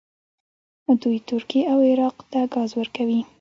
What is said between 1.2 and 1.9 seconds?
ترکیې او